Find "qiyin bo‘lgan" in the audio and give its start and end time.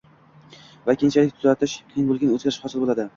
1.91-2.33